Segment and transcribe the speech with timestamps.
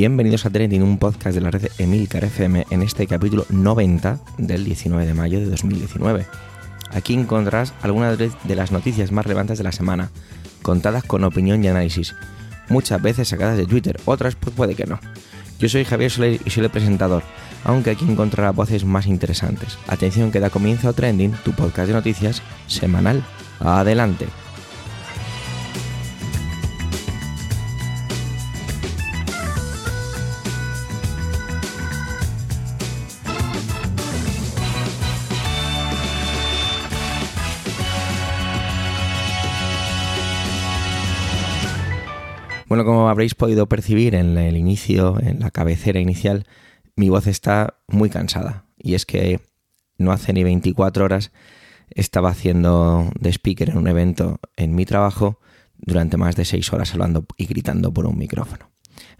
[0.00, 4.64] Bienvenidos a Trending, un podcast de la red Emilcar FM en este capítulo 90 del
[4.64, 6.24] 19 de mayo de 2019.
[6.92, 10.12] Aquí encontrarás algunas de las noticias más relevantes de la semana,
[10.62, 12.14] contadas con opinión y análisis,
[12.68, 15.00] muchas veces sacadas de Twitter, otras pues puede que no.
[15.58, 17.24] Yo soy Javier Soler y soy el presentador,
[17.64, 19.78] aunque aquí encontrarás voces más interesantes.
[19.88, 23.24] Atención que da comienzo a Trending, tu podcast de noticias semanal.
[23.58, 24.26] Adelante.
[42.78, 46.46] Bueno, como habréis podido percibir en el inicio, en la cabecera inicial,
[46.94, 48.66] mi voz está muy cansada.
[48.78, 49.40] Y es que
[49.96, 51.32] no hace ni 24 horas
[51.90, 55.40] estaba haciendo de speaker en un evento en mi trabajo
[55.76, 58.70] durante más de 6 horas hablando y gritando por un micrófono.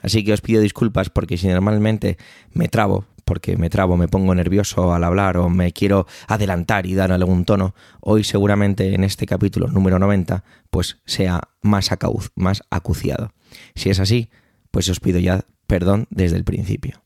[0.00, 2.16] Así que os pido disculpas porque si normalmente
[2.52, 6.94] me trabo, porque me trabo, me pongo nervioso al hablar o me quiero adelantar y
[6.94, 11.90] dar algún tono, hoy seguramente en este capítulo número 90 pues sea más,
[12.36, 13.32] más acuciado.
[13.74, 14.30] Si es así,
[14.70, 17.02] pues os pido ya perdón desde el principio.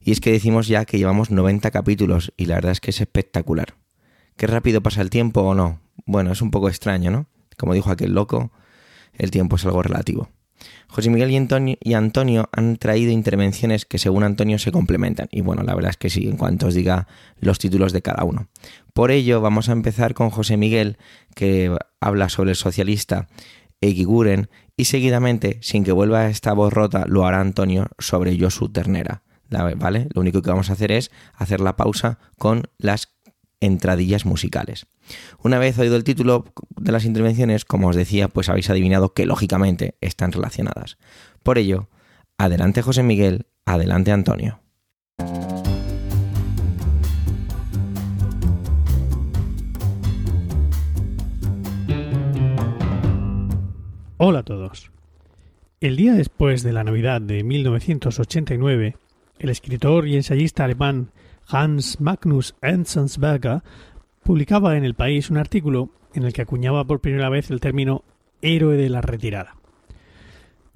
[0.00, 3.00] Y es que decimos ya que llevamos 90 capítulos y la verdad es que es
[3.00, 3.74] espectacular.
[4.36, 5.80] ¿Qué rápido pasa el tiempo o no?
[6.04, 7.26] Bueno, es un poco extraño, ¿no?
[7.56, 8.52] Como dijo aquel loco,
[9.14, 10.28] el tiempo es algo relativo.
[10.88, 11.30] José Miguel
[11.80, 15.28] y Antonio, han traído intervenciones que según Antonio se complementan.
[15.30, 17.06] Y bueno, la verdad es que sí, en cuanto os diga
[17.40, 18.48] los títulos de cada uno.
[18.94, 20.98] Por ello, vamos a empezar con José Miguel,
[21.34, 23.28] que habla sobre el socialista
[23.80, 29.22] Eguiguren y seguidamente, sin que vuelva esta voz rota, lo hará Antonio sobre Josu Ternera.
[29.48, 30.08] ¿Vale?
[30.12, 33.16] Lo único que vamos a hacer es hacer la pausa con las
[33.60, 34.86] entradillas musicales.
[35.42, 39.24] Una vez oído el título de las intervenciones, como os decía, pues habéis adivinado que
[39.24, 40.98] lógicamente están relacionadas.
[41.42, 41.88] Por ello,
[42.38, 44.60] adelante José Miguel, adelante Antonio.
[54.18, 54.90] Hola a todos.
[55.78, 58.96] El día después de la Navidad de 1989,
[59.38, 61.10] el escritor y ensayista alemán
[61.46, 63.60] Hans Magnus Enzensberger
[64.22, 68.04] publicaba en El País un artículo en el que acuñaba por primera vez el término
[68.40, 69.56] héroe de la retirada.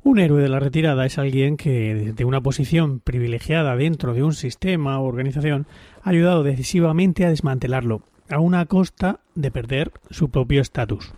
[0.03, 4.34] Un héroe de la retirada es alguien que, desde una posición privilegiada dentro de un
[4.34, 5.67] sistema o organización,
[6.03, 11.15] ha ayudado decisivamente a desmantelarlo, a una costa de perder su propio estatus.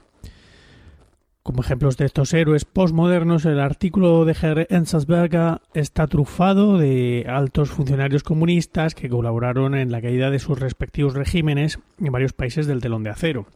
[1.43, 7.71] Como ejemplos de estos héroes postmodernos, el artículo de Herr Enzensberger está trufado de altos
[7.71, 12.81] funcionarios comunistas que colaboraron en la caída de sus respectivos regímenes en varios países del
[12.81, 13.47] telón de acero,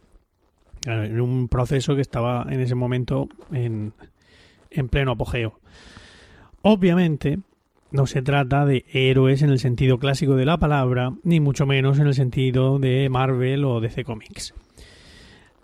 [0.85, 3.93] en un proceso que estaba en ese momento en,
[4.69, 5.57] en pleno apogeo.
[6.63, 7.39] Obviamente,
[7.91, 11.99] no se trata de héroes en el sentido clásico de la palabra, ni mucho menos
[11.99, 14.53] en el sentido de Marvel o DC Comics.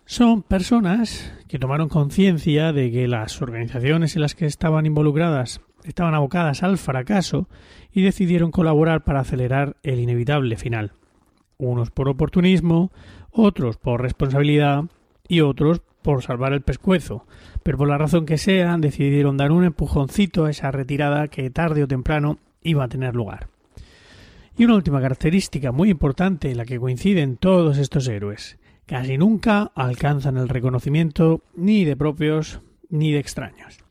[0.06, 6.14] Son personas que tomaron conciencia de que las organizaciones en las que estaban involucradas estaban
[6.14, 7.48] abocadas al fracaso
[7.90, 10.92] y decidieron colaborar para acelerar el inevitable final.
[11.56, 12.92] Unos por oportunismo,
[13.30, 14.84] otros por responsabilidad
[15.26, 17.26] y otros por salvar el pescuezo,
[17.62, 21.82] pero por la razón que sea decidieron dar un empujoncito a esa retirada que tarde
[21.82, 23.48] o temprano iba a tener lugar.
[24.54, 29.72] Y una última característica muy importante en la que coinciden todos estos héroes casi nunca
[29.74, 33.84] alcanzan el reconocimiento ni de propios ni de extraños.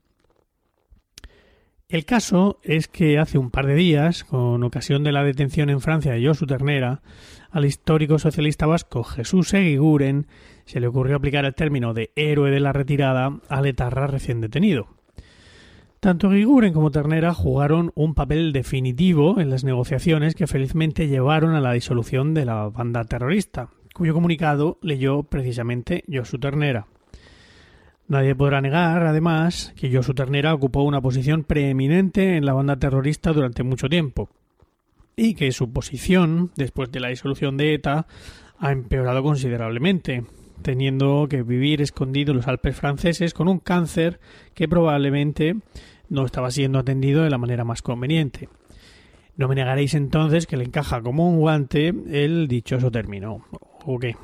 [1.94, 5.80] El caso es que hace un par de días, con ocasión de la detención en
[5.80, 7.04] Francia de Josu Ternera,
[7.52, 10.26] al histórico socialista vasco Jesús Eguiguren
[10.66, 14.88] se le ocurrió aplicar el término de héroe de la retirada al etarra recién detenido.
[16.00, 21.62] Tanto Eguiguren como Ternera jugaron un papel definitivo en las negociaciones que felizmente llevaron a
[21.62, 26.88] la disolución de la banda terrorista, cuyo comunicado leyó precisamente Josu Ternera.
[28.08, 33.32] Nadie podrá negar, además, que Josu Ternera ocupó una posición preeminente en la banda terrorista
[33.32, 34.30] durante mucho tiempo,
[35.16, 38.08] y que su posición, después de la disolución de ETA,
[38.60, 40.26] ha empeorado considerablemente,
[40.62, 44.20] teniendo que vivir escondido en los Alpes franceses con un cáncer
[44.54, 45.56] que probablemente
[46.10, 48.50] no estaba siendo atendido de la manera más conveniente.
[49.36, 53.46] No me negaréis entonces que le encaja como un guante el dichoso término,
[53.86, 54.16] ¿O qué?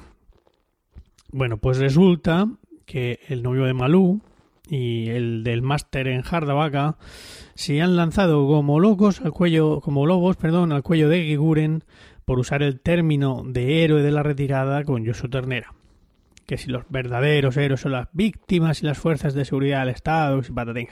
[1.32, 2.48] Bueno, pues resulta
[2.86, 4.22] que el novio de Malú
[4.70, 6.98] y el del máster en Jardavaca
[7.56, 11.84] se han lanzado como locos al cuello, como lobos, perdón, al cuello de Giguren
[12.26, 15.74] por usar el término de héroe de la retirada con Josu Ternera.
[16.46, 20.40] Que si los verdaderos héroes son las víctimas y las fuerzas de seguridad del Estado,
[20.40, 20.88] y patatín,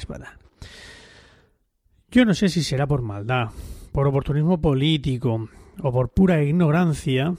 [2.12, 3.50] Yo no sé si será por maldad,
[3.98, 5.50] por oportunismo político
[5.82, 7.34] o por pura ignorancia,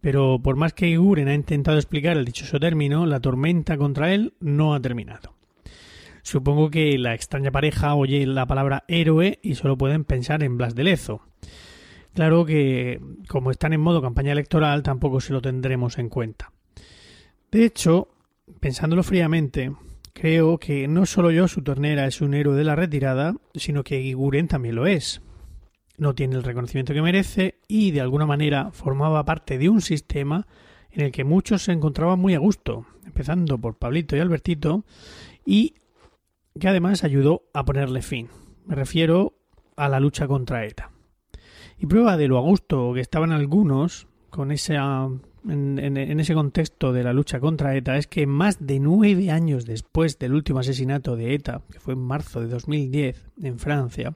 [0.00, 4.32] pero por más que Guren ha intentado explicar el dichoso término, la tormenta contra él
[4.38, 5.34] no ha terminado.
[6.22, 10.76] Supongo que la extraña pareja oye la palabra héroe y solo pueden pensar en Blas
[10.76, 11.22] de Lezo.
[12.14, 16.52] Claro que, como están en modo campaña electoral, tampoco se lo tendremos en cuenta.
[17.50, 18.06] De hecho,
[18.60, 19.72] pensándolo fríamente,
[20.12, 24.14] creo que no solo yo, su tornera, es un héroe de la retirada, sino que
[24.14, 25.20] Guren también lo es
[25.96, 30.46] no tiene el reconocimiento que merece y de alguna manera formaba parte de un sistema
[30.90, 34.84] en el que muchos se encontraban muy a gusto, empezando por Pablito y Albertito,
[35.44, 35.74] y
[36.58, 38.28] que además ayudó a ponerle fin.
[38.64, 39.34] Me refiero
[39.76, 40.90] a la lucha contra ETA.
[41.78, 45.08] Y prueba de lo a gusto que estaban algunos con esa,
[45.48, 49.66] en, en, ese contexto de la lucha contra ETA es que más de nueve años
[49.66, 54.14] después del último asesinato de ETA, que fue en marzo de 2010 en Francia,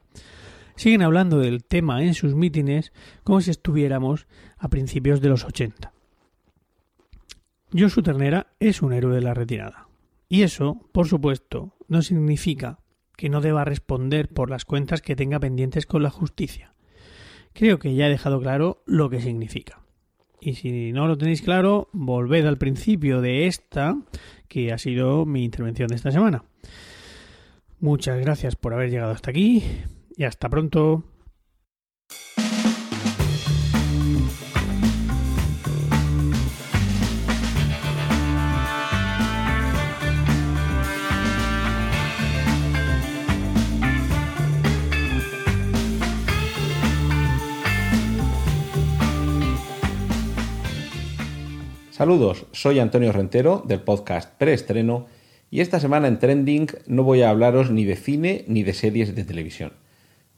[0.79, 2.93] siguen hablando del tema en sus mítines
[3.25, 4.27] como si estuviéramos
[4.57, 5.93] a principios de los 80.
[7.77, 9.89] Josu Ternera es un héroe de la retirada.
[10.29, 12.79] Y eso, por supuesto, no significa
[13.17, 16.75] que no deba responder por las cuentas que tenga pendientes con la justicia.
[17.53, 19.81] Creo que ya he dejado claro lo que significa.
[20.41, 23.99] Y si no lo tenéis claro, volved al principio de esta,
[24.47, 26.45] que ha sido mi intervención de esta semana.
[27.81, 29.65] Muchas gracias por haber llegado hasta aquí
[30.19, 31.05] y hasta pronto.
[51.91, 55.07] Saludos, soy Antonio Rentero del podcast Preestreno
[55.51, 59.15] y esta semana en Trending no voy a hablaros ni de cine ni de series
[59.17, 59.73] de televisión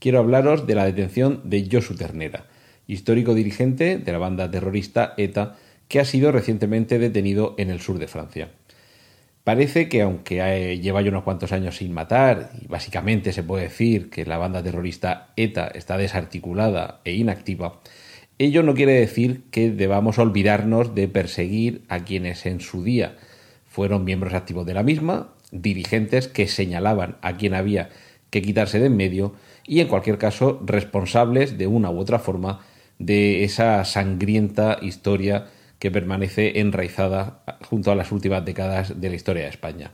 [0.00, 2.46] quiero hablaros de la detención de Josu Ternera,
[2.88, 5.56] histórico dirigente de la banda terrorista ETA,
[5.86, 8.48] que ha sido recientemente detenido en el sur de Francia.
[9.44, 14.10] Parece que aunque lleva ya unos cuantos años sin matar, y básicamente se puede decir
[14.10, 17.80] que la banda terrorista ETA está desarticulada e inactiva,
[18.38, 23.16] ello no quiere decir que debamos olvidarnos de perseguir a quienes en su día
[23.66, 27.90] fueron miembros activos de la misma, dirigentes que señalaban a quien había
[28.30, 29.34] que quitarse de en medio
[29.66, 32.60] y en cualquier caso responsables de una u otra forma
[32.98, 35.46] de esa sangrienta historia
[35.78, 39.92] que permanece enraizada junto a las últimas décadas de la historia de España.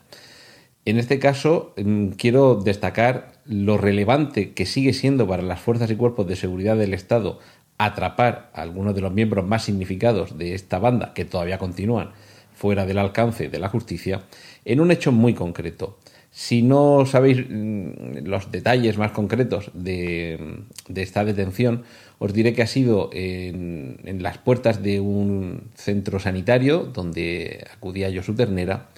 [0.85, 5.97] En este caso, mm, quiero destacar lo relevante que sigue siendo para las fuerzas y
[5.97, 7.41] cuerpos de seguridad del Estado
[7.79, 12.13] atrapar a algunos de los miembros más significados de esta banda, que todavía continúan
[12.55, 14.23] fuera del alcance de la justicia,
[14.65, 15.99] en un hecho muy concreto.
[16.39, 21.85] Si no sabéis mm, los detalles más concretos de, esta detención,
[22.19, 28.23] os diré que ha sido en, las puertas de un centro sanitario donde acudía yo
[28.23, 28.91] su ternera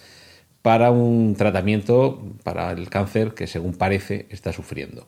[0.63, 5.07] para un tratamiento para el cáncer que según parece está sufriendo.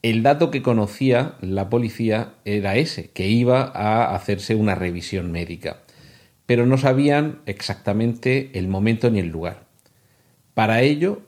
[0.00, 5.82] El dato que conocía la policía era ese, que iba a hacerse una revisión médica,
[6.46, 9.66] pero no sabían exactamente el momento ni el lugar.
[10.54, 11.20] Para ello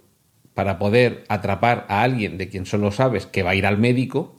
[0.54, 4.38] para poder atrapar a alguien de quien solo sabes que va a ir al médico,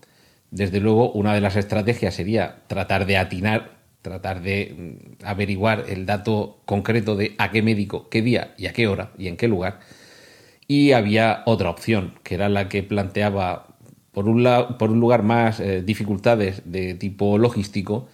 [0.51, 4.73] desde luego una de las estrategias sería tratar de atinar, tratar de
[5.21, 9.11] mm, averiguar el dato concreto de a qué médico, qué día y a qué hora
[9.17, 9.79] y en qué lugar.
[10.67, 13.75] Y había otra opción, que era la que planteaba,
[14.11, 18.07] por un, lado, por un lugar, más eh, dificultades de tipo logístico,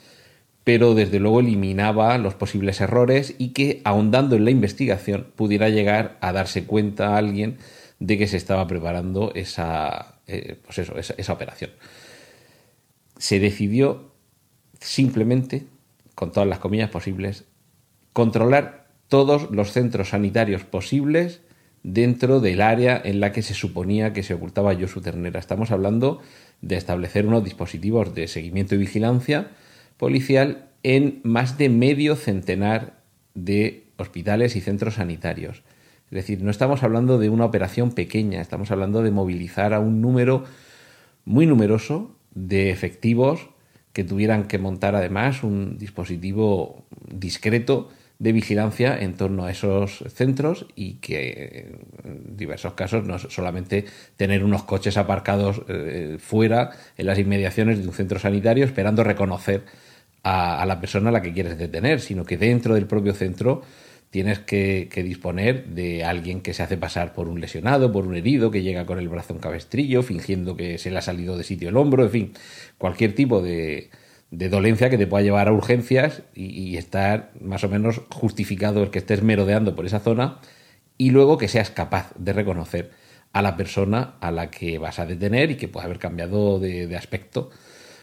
[0.64, 6.18] pero desde luego eliminaba los posibles errores y que, ahondando en la investigación, pudiera llegar
[6.22, 7.58] a darse cuenta a alguien
[8.02, 11.70] de que se estaba preparando esa, eh, pues eso, esa, operación.
[13.20, 14.12] Se decidió
[14.80, 15.68] simplemente,
[16.16, 17.46] con todas las comillas posibles,
[18.12, 21.42] controlar todos los centros sanitarios posibles
[21.84, 25.40] dentro del área en la que se suponía que se ocultaba Josu Ternera.
[25.40, 26.22] Estamos hablando
[26.62, 29.52] de establecer unos dispositivos de seguimiento y vigilancia
[29.98, 33.04] policial en más de medio centenar
[33.36, 35.62] de hospitales y centros sanitarios.
[36.12, 40.02] Es decir, no estamos hablando de una operación pequeña, estamos hablando de movilizar a un
[40.02, 40.44] número
[41.24, 43.48] muy numeroso de efectivos
[43.94, 47.90] que tuvieran que montar además un dispositivo discreto
[48.20, 53.86] de vigilancia en torno a esos centros y que en diversos casos no es solamente
[54.18, 59.64] tener unos coches aparcados eh, fuera en las inmediaciones de un centro sanitario esperando reconocer
[60.24, 63.64] a, a, la persona a la que quieres detener, sino que dentro del propio centro
[64.12, 68.52] tienes que, disponer de alguien que se hace pasar por un lesionado, por un herido,
[68.52, 71.70] que llega con el brazo en cabestrillo, fingiendo que se le ha salido de sitio
[71.70, 72.34] el hombro, en fin,
[72.78, 73.90] cualquier tipo de,
[74.30, 79.00] dolencia que te pueda llevar a urgencias y, estar más o menos justificado el que
[79.00, 80.40] estés merodeando por esa zona
[80.98, 82.92] y luego que seas capaz de reconocer
[83.34, 86.96] a la persona a la que vas a detener y que puede haber cambiado de
[86.98, 87.50] aspecto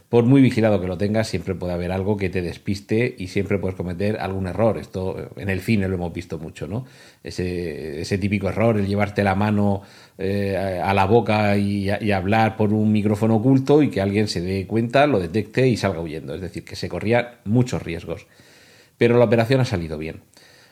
[0.08, 3.58] por muy vigilado que lo tengas, siempre puede haber algo que te despiste y siempre
[3.58, 4.78] puedes cometer algún error.
[4.78, 6.86] Esto eh, en el cine lo hemos visto mucho, ¿no?
[7.22, 9.82] Ese, típico error, el llevarte la mano
[10.16, 14.66] eh, a la boca y, hablar por un micrófono oculto y que alguien se dé
[14.66, 16.34] cuenta, lo detecte y salga huyendo.
[16.34, 18.26] Es decir, que se corrían muchos riesgos.
[18.96, 20.22] Pero la operación ha salido bien.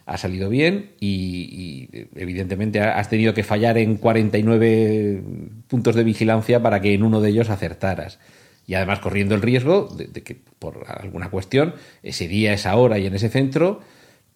[0.06, 5.22] Ha salido bien y, y evidentemente has tenido que fallar en 49
[5.68, 8.18] puntos de vigilancia para que en uno de ellos acertaras
[8.66, 13.06] y además corriendo el riesgo de, que por alguna cuestión ese día, esa hora y
[13.06, 13.80] en ese centro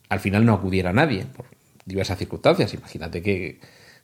[0.08, 1.46] al final no acudiera nadie por
[1.84, 2.74] diversas circunstancias.
[2.74, 3.60] Imagínate que,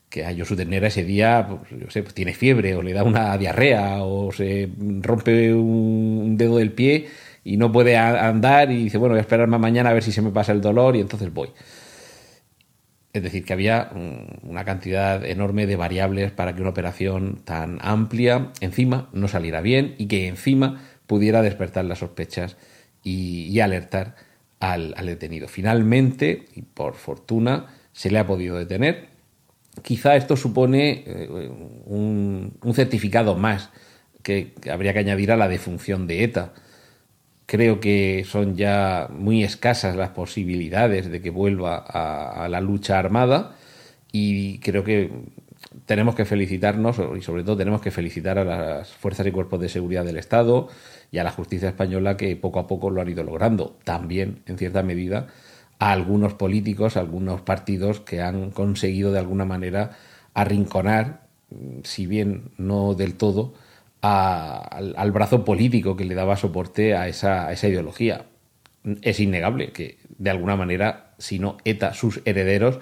[0.08, 3.02] que a Josu Ternera ese día, pues, yo sé, pues tiene fiebre o le da
[3.02, 4.68] una diarrea o se
[5.00, 7.08] rompe un dedo del pie
[7.44, 10.22] y no puede andar y dice, bueno, voy a esperar mañana a ver si se
[10.22, 11.50] me pasa el dolor y entonces voy.
[13.16, 13.90] Es decir, que había
[14.42, 19.94] una cantidad enorme de variables para que una operación tan amplia encima no saliera bien
[19.96, 22.58] y que encima pudiera despertar las sospechas
[23.02, 24.16] y, alertar
[24.60, 25.48] al, detenido.
[25.48, 29.06] Finalmente, y por fortuna, se le ha podido detener.
[29.80, 31.50] Quizá esto supone eh,
[31.86, 33.70] un, un certificado más
[34.22, 36.52] que habría que añadir a la defunción de ETA
[37.46, 43.54] Creo que son ya muy escasas las posibilidades de que vuelva a, la lucha armada
[44.10, 45.12] y creo que
[45.84, 49.68] tenemos que felicitarnos y sobre todo tenemos que felicitar a las fuerzas y cuerpos de
[49.68, 50.68] seguridad del Estado
[51.12, 53.78] y a la justicia española que poco a poco lo han ido logrando.
[53.84, 55.28] También, en cierta medida,
[55.78, 59.96] a algunos políticos, a algunos partidos que han conseguido de alguna manera
[60.34, 61.26] arrinconar,
[61.84, 63.54] si bien no del todo,
[64.00, 68.26] al, brazo político que le daba soporte a esa, ideología.
[69.02, 72.78] Es innegable que, de alguna manera, si no ETA, sus herederos,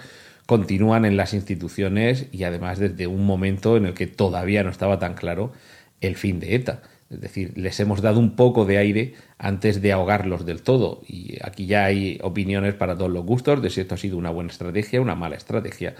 [0.46, 4.98] continúan en las instituciones y además desde un momento en el que todavía no estaba
[4.98, 5.52] tan claro
[6.00, 6.82] el fin de ETA.
[7.10, 11.02] Es decir, les hemos dado un poco de aire antes de ahogarlos del todo.
[11.06, 14.30] Y aquí ya hay opiniones para todos los gustos de si esto ha sido una
[14.30, 15.94] buena estrategia una mala estrategia.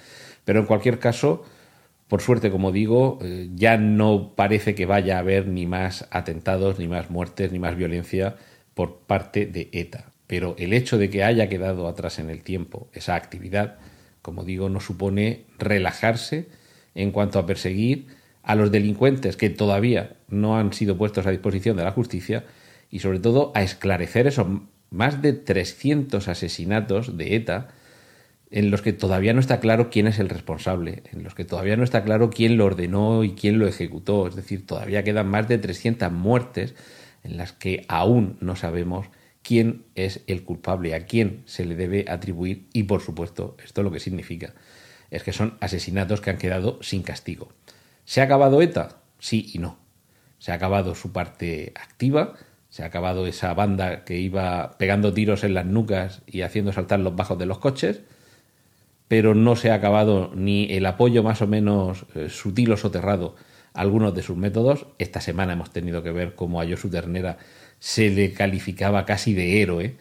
[0.45, 1.45] Pero en cualquier caso,
[2.15, 6.79] por suerte, como digo, eh, ya no parece que vaya a haber ni más atentados,
[6.79, 8.37] ni más muertes, ni más violencia
[8.75, 10.13] por parte de ETA.
[10.29, 13.79] Pero el hecho de que haya quedado atrás en el tiempo esa actividad,
[14.23, 16.47] como digo, no supone relajarse
[16.95, 18.07] en cuanto a perseguir
[18.45, 22.45] a los delincuentes que todavía no han sido puestos a disposición de la justicia
[22.93, 24.47] y sobre todo a esclarecer esos
[24.91, 27.71] más de 300 asesinatos de ETA
[28.55, 31.77] en los que todavía no está claro quién es el responsable, en los que todavía
[31.77, 34.29] no está claro quién lo ordenó y quién lo ejecutó.
[34.29, 36.77] Es decir, todavía quedan más de 300 muertes
[37.25, 39.09] en las que aún no sabemos
[39.43, 43.91] quién es el culpable, a quién se le debe atribuir y, por supuesto, esto lo
[43.91, 44.55] que significa
[45.11, 47.49] es que son asesinatos que han quedado sin castigo.
[48.05, 49.01] ¿Se ha acabado ETA?
[49.19, 49.81] Sí y no.
[50.39, 52.35] Se ha acabado su parte activa,
[52.69, 57.01] se ha acabado esa banda que iba pegando tiros en las nucas y haciendo saltar
[57.01, 58.03] los bajos de los coches,
[59.09, 63.37] pero no se ha acabado ni el apoyo más o menos eh, sutil o soterrado
[63.73, 64.87] a algunos de sus métodos.
[64.99, 67.39] Esta semana hemos tenido que ver cómo a Josu Ternera
[67.79, 69.97] se le calificaba casi de héroe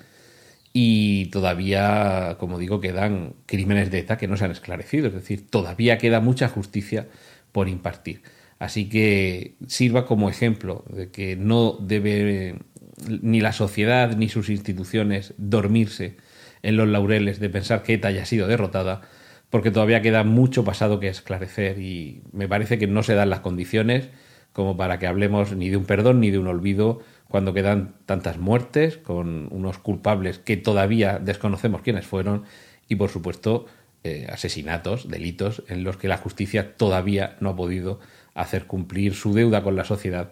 [0.72, 5.48] y todavía, como digo, quedan crímenes de ETA que no se han esclarecido, es decir,
[5.48, 7.08] todavía queda mucha justicia
[7.52, 8.24] por impartir.
[8.58, 12.60] Así que sirva como ejemplo de que no debe
[13.08, 16.18] ni la sociedad ni sus instituciones dormirse
[16.64, 19.02] en los laureles de pensar que ETA haya sido derrotada,
[19.50, 23.42] porque todavía queda mucho pasado que esclarecer y me parece que no se dan las
[23.42, 24.10] condiciones
[24.54, 28.38] como para que hablemos ni de un perdón ni de un olvido cuando quedan tantas
[28.38, 32.44] muertes con unos culpables que todavía desconocemos quiénes fueron
[32.88, 33.66] y por supuesto
[34.04, 38.00] eh, asesinatos, delitos en los que la justicia todavía no ha podido
[38.36, 40.32] hacer cumplir su deuda con la sociedad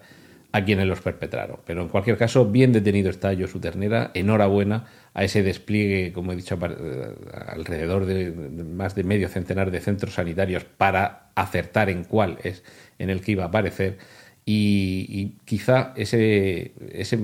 [0.52, 1.58] a quienes los perpetraron.
[1.64, 4.10] Pero en cualquier caso, bien detenido está Josu Ternera.
[4.14, 7.14] Enhorabuena a ese despliegue, como he dicho, eh,
[7.46, 12.62] alrededor de más de medio centenar de centros sanitarios para acertar en cuál es
[12.98, 13.98] en el que iba a aparecer.
[14.44, 17.18] Y, quizá ese, ese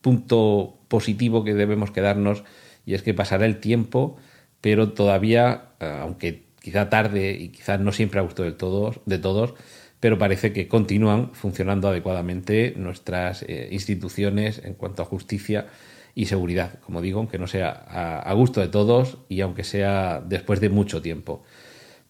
[0.00, 2.44] punto positivo que debemos quedarnos,
[2.86, 4.16] y es que pasará el tiempo,
[4.60, 9.18] pero todavía, eh, aunque quizá tarde y quizá no siempre a gusto de todos, de
[9.18, 9.54] todos
[10.02, 15.68] pero parece que continúan funcionando adecuadamente nuestras eh, instituciones en cuanto a justicia
[16.16, 20.60] y seguridad, como digo, aunque no sea a, gusto de todos y aunque sea después
[20.60, 21.44] de mucho tiempo.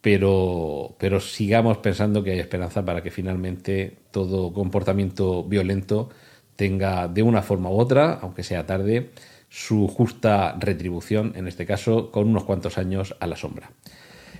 [0.00, 6.08] Pero, pero sigamos pensando que hay esperanza para que finalmente todo comportamiento violento
[6.56, 9.11] tenga de una forma u otra, aunque sea tarde,
[9.50, 13.70] su justa retribución, en este caso con unos cuantos años a la sombra.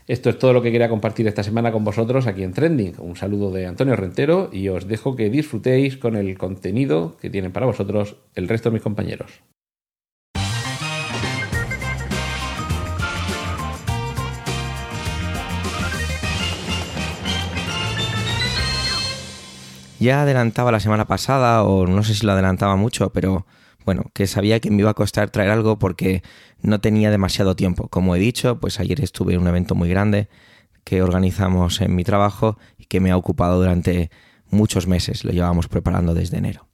[0.09, 2.95] Esto es todo lo que quería compartir esta semana con vosotros aquí en Trending.
[2.99, 7.53] Un saludo de Antonio Rentero y os dejo que disfrutéis con el contenido que tienen
[7.53, 9.43] para vosotros el resto de mis compañeros.
[20.01, 23.47] Ya adelantaba la semana pasada, o no sé si lo adelantaba mucho, pero
[23.85, 26.23] bueno, que sabía que me iba a costar traer algo porque
[26.61, 27.89] no tenía demasiado tiempo.
[27.89, 30.29] Como he dicho, pues ayer estuve en un evento muy grande
[30.85, 34.11] que organizamos en mi trabajo y que me ha ocupado durante
[34.51, 35.25] muchos meses.
[35.25, 36.69] Lo llevamos preparando desde enero.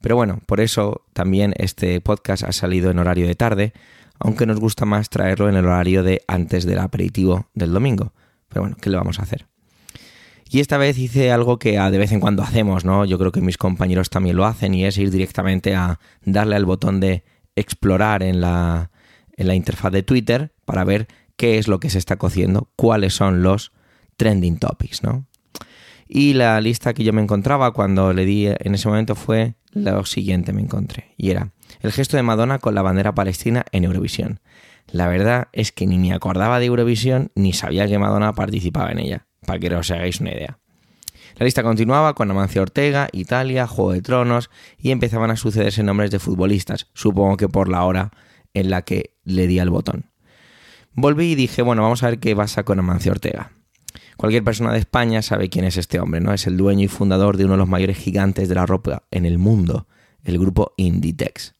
[0.00, 3.72] Pero bueno, por eso también este podcast ha salido en horario de tarde,
[4.18, 8.12] aunque nos gusta más traerlo en el horario de antes del aperitivo del domingo.
[8.48, 9.51] Pero bueno, ¿qué le vamos a hacer?
[10.52, 13.06] Y esta vez hice algo que de vez en cuando hacemos, ¿no?
[13.06, 16.66] Yo creo que mis compañeros también lo hacen y es ir directamente a darle al
[16.66, 17.24] botón de
[17.56, 18.90] explorar en la,
[19.34, 23.14] en la interfaz de Twitter para ver qué es lo que se está cociendo, cuáles
[23.14, 23.72] son los
[24.18, 25.24] trending topics, ¿no?
[26.06, 30.04] Y la lista que yo me encontraba cuando le di en ese momento fue lo
[30.04, 31.14] siguiente me encontré.
[31.16, 34.40] Y era el gesto de Madonna con la bandera palestina en Eurovisión.
[34.88, 38.98] La verdad es que ni me acordaba de Eurovisión ni sabía que Madonna participaba en
[38.98, 40.58] ella para que os hagáis una idea.
[41.36, 46.10] La lista continuaba con Amancio Ortega, Italia, Juego de Tronos y empezaban a sucederse nombres
[46.10, 48.10] de futbolistas, supongo que por la hora
[48.54, 50.10] en la que le di al botón.
[50.94, 53.52] Volví y dije, bueno, vamos a ver qué pasa con Amancio Ortega.
[54.16, 56.34] Cualquier persona de España sabe quién es este hombre, ¿no?
[56.34, 59.24] Es el dueño y fundador de uno de los mayores gigantes de la ropa en
[59.24, 59.88] el mundo,
[60.22, 61.54] el grupo Inditex.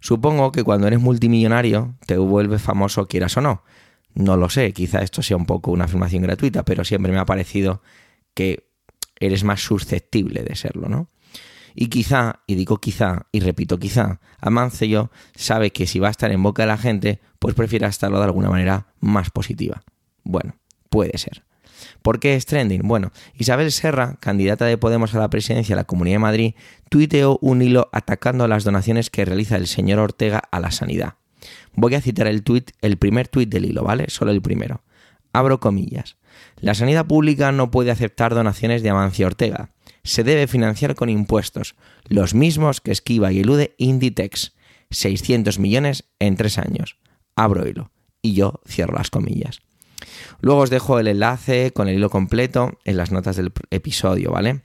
[0.00, 3.62] Supongo que cuando eres multimillonario te vuelves famoso quieras o no,
[4.14, 7.24] no lo sé, quizá esto sea un poco una afirmación gratuita, pero siempre me ha
[7.24, 7.82] parecido
[8.34, 8.68] que
[9.18, 11.08] eres más susceptible de serlo, ¿no?
[11.74, 16.30] Y quizá, y digo quizá, y repito quizá, Amancio sabe que si va a estar
[16.30, 19.82] en boca de la gente, pues prefiere estarlo de alguna manera más positiva.
[20.22, 20.56] Bueno,
[20.90, 21.44] puede ser.
[22.02, 22.82] ¿Por qué es trending?
[22.84, 26.54] Bueno, Isabel Serra, candidata de Podemos a la presidencia de la Comunidad de Madrid,
[26.90, 31.14] tuiteó un hilo atacando las donaciones que realiza el señor Ortega a la sanidad.
[31.74, 32.42] Voy a citar el,
[32.80, 34.06] el primer tuit del hilo, ¿vale?
[34.08, 34.82] Solo el primero.
[35.32, 36.16] Abro comillas.
[36.60, 39.70] La sanidad pública no puede aceptar donaciones de Amancio Ortega.
[40.04, 41.74] Se debe financiar con impuestos,
[42.08, 44.54] los mismos que esquiva y elude Inditex.
[44.90, 46.98] 600 millones en tres años.
[47.34, 47.90] Abro hilo.
[48.20, 49.60] Y yo cierro las comillas.
[50.40, 54.62] Luego os dejo el enlace con el hilo completo en las notas del episodio, ¿vale?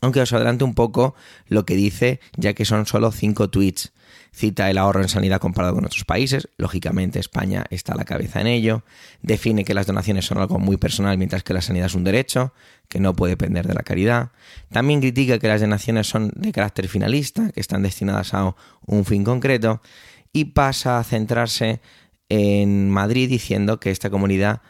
[0.00, 1.14] Aunque os adelante un poco
[1.48, 3.92] lo que dice, ya que son solo cinco tweets.
[4.32, 8.40] Cita el ahorro en sanidad comparado con otros países, lógicamente España está a la cabeza
[8.40, 8.84] en ello.
[9.22, 12.52] Define que las donaciones son algo muy personal mientras que la sanidad es un derecho,
[12.88, 14.32] que no puede depender de la caridad.
[14.70, 18.54] También critica que las donaciones son de carácter finalista, que están destinadas a
[18.84, 19.80] un fin concreto.
[20.32, 21.80] Y pasa a centrarse
[22.28, 24.60] en Madrid diciendo que esta comunidad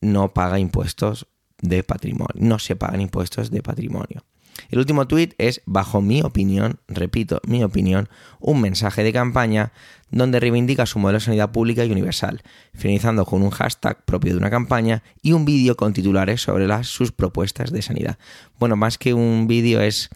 [0.00, 1.26] no paga impuestos
[1.60, 4.24] de patrimonio, no se pagan impuestos de patrimonio.
[4.70, 8.08] El último tuit es, bajo mi opinión, repito, mi opinión,
[8.40, 9.72] un mensaje de campaña
[10.10, 12.42] donde reivindica su modelo de sanidad pública y universal,
[12.74, 17.12] finalizando con un hashtag propio de una campaña y un vídeo con titulares sobre sus
[17.12, 18.18] propuestas de sanidad.
[18.58, 20.10] Bueno, más que un vídeo es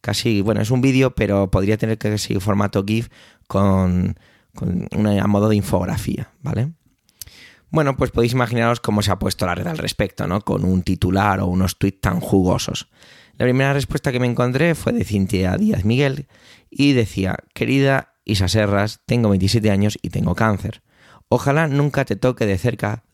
[0.00, 3.08] casi, bueno, es un vídeo, pero podría tener que seguir formato GIF
[3.46, 4.18] con,
[4.54, 6.72] con una, a modo de infografía, ¿vale?
[7.70, 10.40] Bueno, pues podéis imaginaros cómo se ha puesto la red al respecto, ¿no?
[10.40, 12.88] Con un titular o unos tweets tan jugosos.
[13.38, 16.26] La primera respuesta que me encontré fue de Cintia Díaz Miguel
[16.70, 20.82] y decía, querida Isa Serras, tengo 27 años y tengo cáncer.
[21.28, 23.04] Ojalá nunca te toque de cerca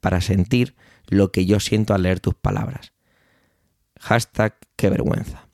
[0.00, 0.76] para sentir
[1.08, 2.94] lo que yo siento al leer tus palabras.
[4.00, 5.46] Hashtag qué vergüenza.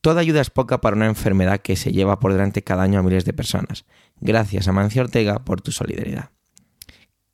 [0.00, 3.02] Toda ayuda es poca para una enfermedad que se lleva por delante cada año a
[3.02, 3.84] miles de personas.
[4.20, 6.30] Gracias a Mancio Ortega por tu solidaridad.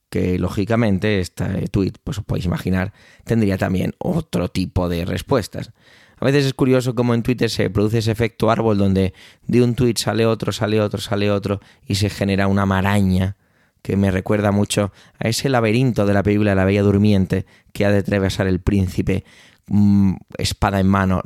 [0.09, 2.93] Que lógicamente este tweet, pues os podéis imaginar,
[3.25, 5.73] tendría también otro tipo de respuestas.
[6.19, 9.13] A veces es curioso cómo en Twitter se produce ese efecto árbol donde
[9.47, 13.37] de un tweet sale otro, sale otro, sale otro y se genera una maraña
[13.83, 17.91] que me recuerda mucho a ese laberinto de la película La Bella Durmiente que ha
[17.91, 19.25] de atravesar el príncipe
[19.67, 21.23] mm, espada en mano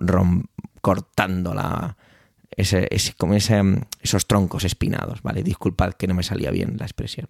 [0.83, 1.97] cortando la,
[2.51, 5.43] ese, como esos troncos espinados, ¿vale?
[5.43, 7.29] Disculpad que no me salía bien la expresión.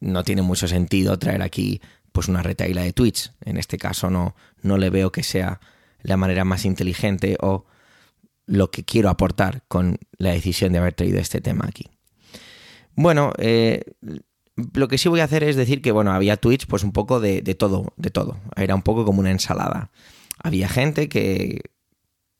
[0.00, 1.80] No tiene mucho sentido traer aquí
[2.12, 3.32] pues una retaila de tweets.
[3.44, 5.60] En este caso no, no le veo que sea
[6.02, 7.64] la manera más inteligente o
[8.46, 11.90] lo que quiero aportar con la decisión de haber traído este tema aquí.
[12.94, 13.82] Bueno, eh,
[14.74, 17.20] lo que sí voy a hacer es decir que, bueno, había tweets pues un poco
[17.20, 18.38] de, todo, de todo.
[18.56, 19.90] Era un poco como una ensalada.
[20.42, 21.60] Había gente que,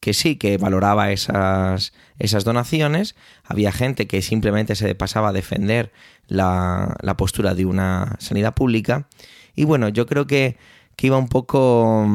[0.01, 3.15] que sí, que valoraba esas, esas donaciones.
[3.45, 5.93] Había gente que simplemente se pasaba a defender
[6.27, 9.09] la, la postura de una sanidad pública.
[9.55, 10.57] Y bueno, yo creo que,
[10.97, 12.07] que, iba un poco.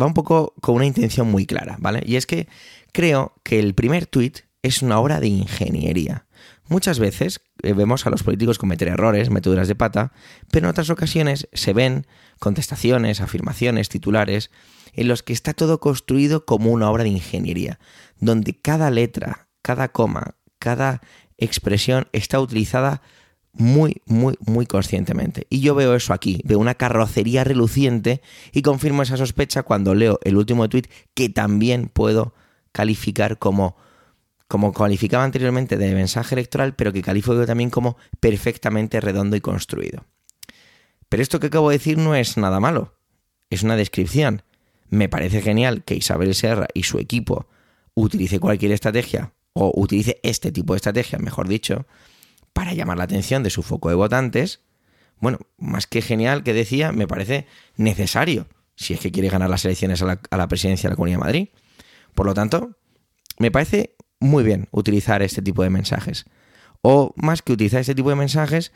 [0.00, 2.02] Va un poco con una intención muy clara, ¿vale?
[2.04, 2.48] Y es que
[2.92, 6.26] creo que el primer tuit es una obra de ingeniería.
[6.68, 10.12] Muchas veces eh, vemos a los políticos cometer errores, meteduras de pata,
[10.50, 12.06] pero en otras ocasiones se ven
[12.38, 14.50] contestaciones, afirmaciones, titulares
[14.94, 17.78] en los que está todo construido como una obra de ingeniería,
[18.18, 21.02] donde cada letra, cada coma, cada
[21.36, 23.02] expresión está utilizada
[23.54, 25.46] muy, muy, muy conscientemente.
[25.50, 28.20] Y yo veo eso aquí, veo una carrocería reluciente
[28.52, 32.34] y confirmo esa sospecha cuando leo el último tweet que también puedo
[32.72, 33.76] calificar como,
[34.48, 40.04] como calificaba anteriormente de mensaje electoral, pero que califico también como perfectamente redondo y construido.
[41.08, 42.94] Pero esto que acabo de decir no es nada malo,
[43.50, 44.42] es una descripción.
[44.90, 47.46] Me parece genial que Isabel Serra y su equipo
[47.94, 51.86] utilice cualquier estrategia, o utilice este tipo de estrategia, mejor dicho,
[52.54, 54.60] para llamar la atención de su foco de votantes.
[55.20, 59.66] Bueno, más que genial que decía, me parece necesario si es que quiere ganar las
[59.66, 61.48] elecciones a la, presidencia de la Comunidad de Madrid.
[62.14, 62.70] Por lo tanto,
[63.38, 66.24] me parece muy bien utilizar este tipo de mensajes.
[66.80, 68.72] O más que utilizar este tipo de mensajes,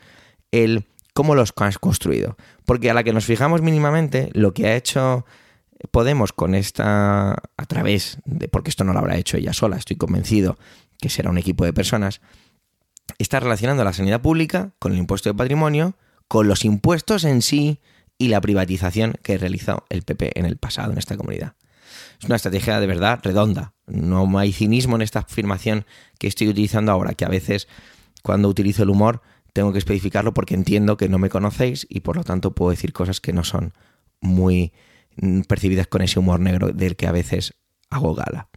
[0.51, 2.37] el cómo los has construido.
[2.65, 5.25] Porque a la que nos fijamos mínimamente, lo que ha hecho
[5.91, 9.95] Podemos con esta, a través de, porque esto no lo habrá hecho ella sola, estoy
[9.95, 10.57] convencido
[10.99, 12.19] que será un equipo de personas,
[13.17, 15.95] está relacionando la sanidad pública con el impuesto de patrimonio,
[16.27, 17.79] con los impuestos en sí
[18.17, 21.55] y la privatización que realizó el PP en el pasado en esta comunidad.
[22.19, 23.73] Es una estrategia de verdad redonda.
[23.87, 25.85] No hay cinismo en esta afirmación
[26.19, 27.67] que estoy utilizando ahora, que a veces
[28.21, 29.21] cuando utilizo el humor
[29.53, 32.93] tengo que especificarlo porque entiendo que no me conocéis y por lo tanto puedo decir
[32.93, 33.73] cosas que no son
[34.21, 34.73] muy
[35.21, 37.53] Mm, percibidas con ese humor negro del que a veces
[37.89, 38.47] hago gala.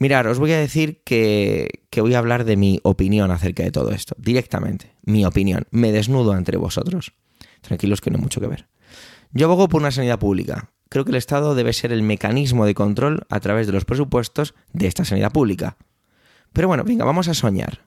[0.00, 3.70] Mirar, os voy a decir que, que, voy a hablar de mi opinión acerca de
[3.70, 4.96] todo esto, directamente.
[5.02, 5.66] Mi opinión.
[5.70, 7.12] Me desnudo entre vosotros.
[7.60, 8.66] Tranquilos que no hay mucho que ver.
[9.32, 10.72] Yo abogo por una sanidad pública.
[10.88, 14.54] Creo que el Estado debe ser el mecanismo de control a través de los presupuestos
[14.72, 15.76] de esta sanidad pública.
[16.54, 17.86] Pero bueno, venga, vamos a soñar.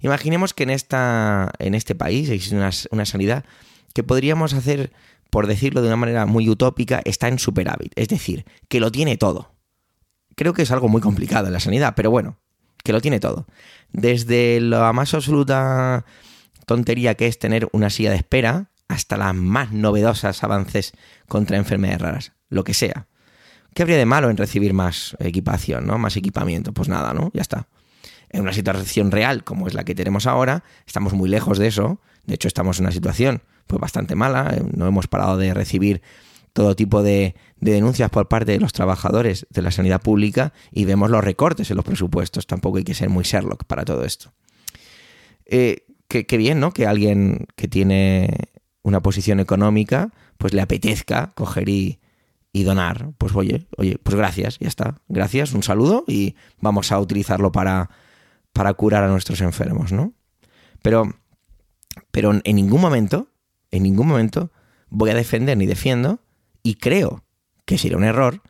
[0.00, 3.46] Imaginemos que en, esta, en este país existe una, una sanidad
[3.94, 4.92] que podríamos hacer
[5.30, 7.92] por decirlo de una manera muy utópica, está en superávit.
[7.96, 9.57] Es decir, que lo tiene todo.
[10.38, 12.38] Creo que es algo muy complicado en la sanidad, pero bueno,
[12.84, 13.48] que lo tiene todo.
[13.90, 16.04] Desde la más absoluta
[16.64, 20.92] tontería que es tener una silla de espera hasta las más novedosas avances
[21.26, 23.08] contra enfermedades raras, lo que sea.
[23.74, 25.98] ¿Qué habría de malo en recibir más equipación, ¿no?
[25.98, 26.72] Más equipamiento?
[26.72, 27.32] Pues nada, ¿no?
[27.34, 27.66] Ya está.
[28.30, 32.00] En una situación real como es la que tenemos ahora, estamos muy lejos de eso.
[32.26, 34.54] De hecho, estamos en una situación pues bastante mala.
[34.54, 36.00] Eh, no hemos parado de recibir
[36.58, 41.08] todo tipo de, denuncias por parte de los trabajadores de la sanidad pública y vemos
[41.08, 42.48] los recortes en los presupuestos.
[42.48, 44.32] Tampoco hay que ser muy Sherlock para todo esto.
[45.46, 46.72] Eh, qué, bien, ¿no?
[46.72, 48.48] Que alguien que tiene
[48.82, 52.00] una posición económica, pues le apetezca coger y,
[52.52, 53.12] donar.
[53.18, 55.00] Pues oye, oye, pues gracias, ya está.
[55.06, 57.88] Gracias, un saludo y vamos a utilizarlo para,
[58.52, 60.12] para curar a nuestros enfermos, ¿no?
[60.82, 61.14] Pero,
[62.10, 63.28] pero en ningún momento
[63.70, 64.50] en ningún momento
[64.88, 66.20] voy a defender ni defiendo
[66.68, 67.24] y creo
[67.64, 68.42] que sería un error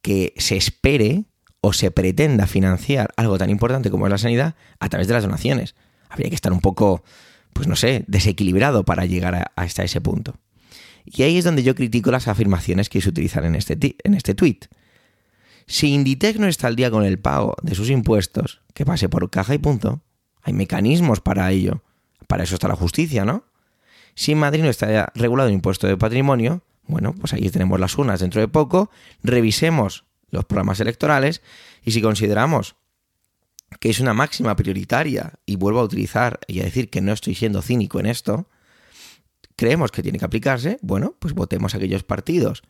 [0.00, 1.26] que se espere
[1.60, 5.24] o se pretenda financiar algo tan importante como es la sanidad a través de las
[5.24, 5.74] donaciones.
[6.08, 7.04] Habría que estar un poco,
[7.52, 10.36] pues no sé, desequilibrado para llegar a, hasta ese punto.
[11.04, 14.34] Y ahí es donde yo critico las afirmaciones que se utilizan en este, en este
[14.34, 14.60] tweet.
[15.66, 19.28] Si Inditex no está al día con el pago de sus impuestos, que pase por
[19.28, 20.00] caja y punto.
[20.40, 21.82] Hay mecanismos para ello.
[22.26, 23.44] Para eso está la justicia, ¿no?
[24.14, 27.96] Si en Madrid no está regulado el impuesto de patrimonio, bueno, pues ahí tenemos las
[27.96, 28.90] urnas dentro de poco,
[29.22, 31.42] revisemos los programas electorales
[31.84, 32.76] y si consideramos
[33.80, 37.34] que es una máxima prioritaria, y vuelvo a utilizar y a decir que no estoy
[37.34, 38.48] siendo cínico en esto,
[39.56, 42.62] creemos que tiene que aplicarse, bueno, pues votemos a aquellos partidos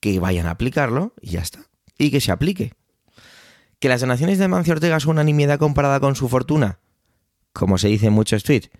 [0.00, 1.66] que vayan a aplicarlo y ya está.
[1.98, 2.74] Y que se aplique.
[3.78, 6.78] Que las donaciones de Mancio Ortega son una nimiedad comparada con su fortuna,
[7.52, 8.70] como se dice en muchos tweets,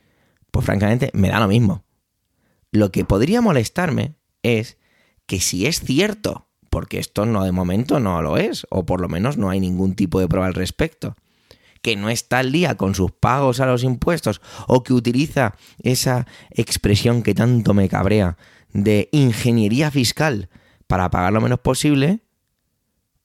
[0.50, 1.84] pues francamente me da lo mismo.
[2.70, 4.78] Lo que podría molestarme es
[5.26, 9.09] que si es cierto, porque esto no de momento no lo es, o por lo
[9.09, 11.16] menos no hay ningún tipo de prueba al respecto,
[11.83, 16.26] que no está al día con sus pagos a los impuestos, o que utiliza esa
[16.50, 18.37] expresión que tanto me cabrea
[18.72, 20.48] de ingeniería fiscal
[20.87, 22.20] para pagar lo menos posible,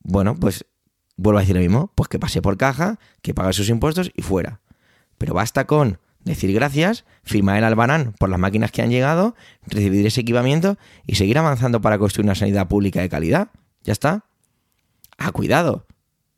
[0.01, 0.65] bueno, pues
[1.17, 4.21] vuelvo a decir lo mismo, pues que pase por caja, que pague sus impuestos y
[4.21, 4.61] fuera.
[5.17, 9.35] Pero basta con decir gracias, firmar el albarán por las máquinas que han llegado,
[9.67, 13.49] recibir ese equipamiento y seguir avanzando para construir una sanidad pública de calidad.
[13.83, 14.25] Ya está.
[15.17, 15.87] Ah, cuidado.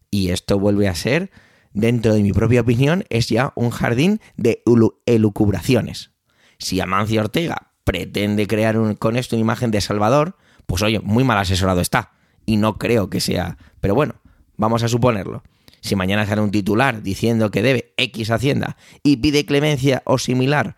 [0.10, 1.32] Y esto vuelve a ser,
[1.74, 4.64] dentro de mi propia opinión, es ya un jardín de
[5.06, 6.12] elucubraciones.
[6.58, 11.38] Si Amancio Ortega pretende crear con esto una imagen de Salvador, pues oye, muy mal
[11.38, 12.12] asesorado está.
[12.46, 13.58] Y no creo que sea...
[13.80, 14.16] Pero bueno,
[14.58, 15.44] vamos a suponerlo.
[15.82, 20.76] Si mañana sale un titular diciendo que debe X Hacienda y pide clemencia o similar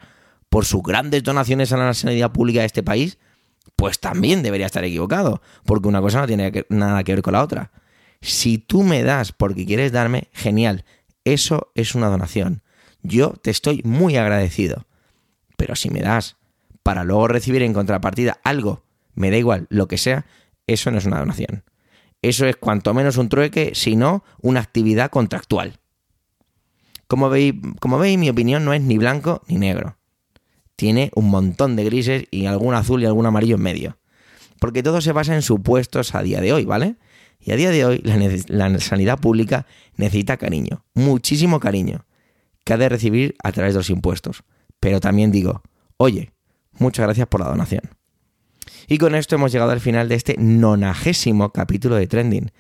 [0.50, 3.18] por sus grandes donaciones a la sanidad pública de este país,
[3.76, 7.44] pues también debería estar equivocado, porque una cosa no tiene nada que ver con la
[7.44, 7.72] otra.
[8.22, 10.86] Si tú me das porque quieres darme, genial,
[11.26, 12.62] eso es una donación.
[13.02, 14.86] Yo te estoy muy agradecido.
[15.58, 16.38] Pero si me das
[16.84, 18.84] para luego recibir en contrapartida algo,
[19.16, 20.26] me da igual, lo que sea,
[20.68, 21.64] eso no es una donación.
[22.24, 25.80] Eso es cuanto menos un trueque, sino una actividad contractual.
[27.08, 29.98] Como veis, como veis, mi opinión no es ni blanco ni negro.
[30.78, 33.98] Tiene un montón de grises y algún azul y algún amarillo en medio.
[34.60, 36.96] Porque todo se basa en supuestos a día de hoy, ¿vale?
[37.42, 38.18] Y a día de hoy la,
[38.70, 42.06] la sanidad pública necesita cariño, muchísimo cariño,
[42.64, 44.44] que ha de recibir a través de los impuestos.
[44.80, 45.62] Pero también digo,
[45.98, 46.32] oye,
[46.72, 47.82] muchas gracias por la donación.
[48.94, 52.52] Y con esto hemos llegado al final de este nonagésimo capítulo de Trending.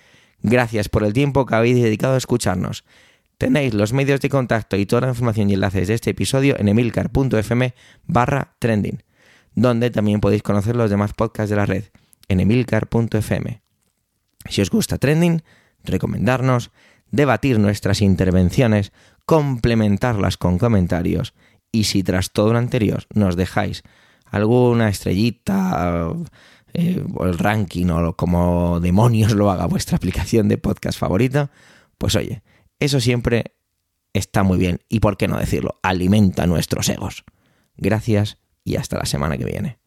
[0.42, 2.86] Gracias por el tiempo que habéis dedicado a escucharnos.
[3.38, 6.70] Tenéis los medios de contacto y toda la información y enlaces de este episodio en
[6.70, 7.76] emilcar.fm
[8.08, 9.04] barra trending,
[9.54, 11.84] donde también podéis conocer los demás podcasts de la red
[12.28, 13.62] en emilcar.fm.
[14.50, 15.44] Si os gusta Trending,
[15.84, 16.72] recomendarnos,
[17.12, 18.92] debatir nuestras intervenciones,
[19.28, 21.36] complementarlas con comentarios
[21.72, 23.84] y si tras todo lo anterior nos dejáis
[24.34, 26.12] alguna estrellita
[26.74, 31.52] eh, o el ranking o como demonios lo haga vuestra aplicación de podcast favorita,
[31.98, 32.42] pues oye,
[32.80, 33.56] eso siempre
[34.12, 37.24] está muy bien y por qué no decirlo, alimenta nuestros egos.
[37.78, 39.78] Gracias y hasta la semana que viene.